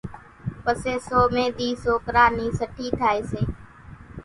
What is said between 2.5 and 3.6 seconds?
سٺِي ٿائيَ سي۔